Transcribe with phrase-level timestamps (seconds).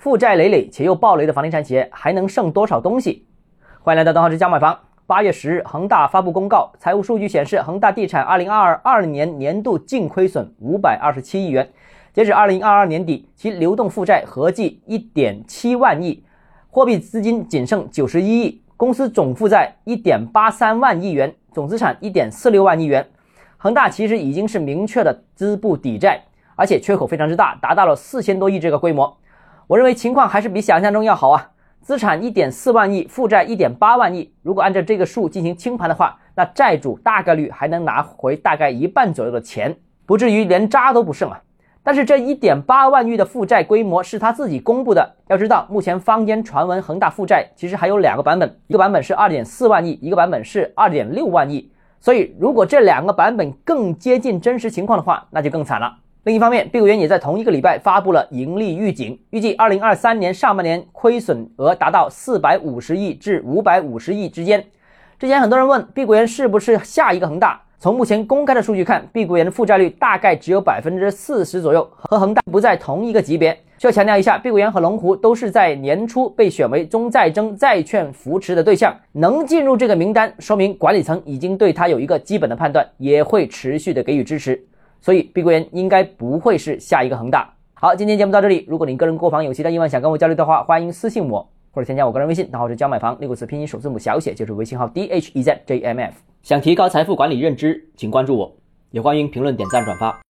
[0.00, 3.26] 负债累累且又暴雷的房地产企业还能剩多少东西？
[3.82, 4.74] 欢迎来到邓浩之家买房。
[5.06, 11.70] 八月十日，恒大发布公告，财务数据显示，恒大地产二零二二年年度净亏损五百二十七亿元。
[12.14, 16.24] 截止二零二二年底，其流动负债合计一点七万亿，
[16.70, 23.06] 货币资金仅剩九十一亿，公司总负债一点八三万亿元，总资产一点四六万亿元。
[23.58, 26.22] 恒大其实已经是明确的资不抵债，
[26.56, 29.14] 而且缺口非常之大，达到了四千多亿这个规模。
[29.70, 31.48] 我认为情况还是比想象中要好啊！
[31.80, 34.34] 资产一点四万亿，负债一点八万亿。
[34.42, 41.40] 如果按照这个数进行清盘的话，那债主大概率还能拿回大概一半左右的钱，不至于连渣都不剩啊！
[41.84, 45.14] 但是这一点八万亿的负债规模是他自己公布的。
[45.28, 51.70] 要知道，目前坊间传闻恒大负债其实还有两个版本，一个版本是二点四万亿，一个版本是二点六万亿。
[52.00, 55.98] 所以，如果这两个版本更接近真实情况的话，那就更惨了。
[56.24, 64.62] 另一方面，碧桂园也在同一个礼拜发布了盈利预警，预计二零二三年上半年亏损额达到四百五十亿至五百五十亿之间。
[65.18, 67.58] 之前很多人问碧桂园是不是下一个恒大？
[67.78, 73.58] 从目前公开的数据看，碧桂园的负债率大概只有百分之四十左右，和恒大不在同一个级别。
[73.78, 84.62] 需要强调一下，碧桂园和龙湖都是在年初被选为中债征债券扶持的对象，能进入这个名单，说明管理层已经对它有一个基本的判断，也会持续的给予支持。
[85.00, 87.52] 所以，碧桂园应该不会是下一个恒大。
[87.74, 88.66] 好，今天节目到这里。
[88.68, 96.14] 如果您个人购房有其他疑问想跟我交流的话，欢迎私信我或者添加我个人微信，然后是教买房六个字拼音首字母小写，就是微信号 d h e z j m f。
[96.42, 98.54] 想提高财富管理认知，请关注我，
[98.90, 100.14] 也欢迎评论、点赞、转发。